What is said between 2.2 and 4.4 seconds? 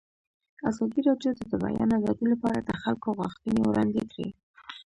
لپاره د خلکو غوښتنې وړاندې کړي.